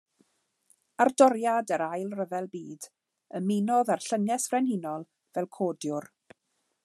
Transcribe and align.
Ar 1.05 1.11
doriad 1.21 1.73
yr 1.77 1.83
Ail 1.87 2.15
Ryfel 2.21 2.47
Byd 2.55 2.89
ymunodd 3.41 3.93
â'r 3.97 4.05
Llynges 4.07 4.49
Frenhinol 4.53 5.09
fel 5.37 5.51
codiwr. 5.59 6.09